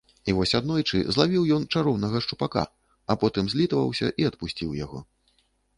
[0.31, 2.63] І вось аднойчы злавіў ён чароўнага шчупака,
[3.11, 5.09] а потым злітаваўся і адпусціў яго.